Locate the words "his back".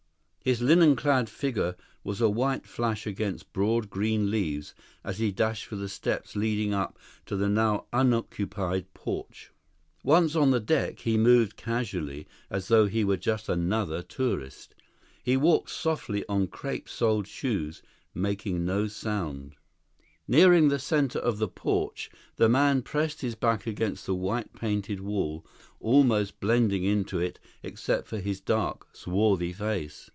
23.21-23.67